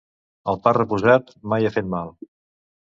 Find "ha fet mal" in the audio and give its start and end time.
1.71-2.13